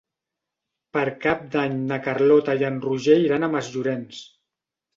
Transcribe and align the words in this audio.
Per 0.97 1.03
Cap 1.25 1.43
d'Any 1.57 1.75
na 1.93 2.01
Carlota 2.09 2.57
i 2.63 2.67
en 2.73 2.81
Roger 2.89 3.21
iran 3.29 3.45
a 3.45 3.53
Masllorenç. 3.59 4.27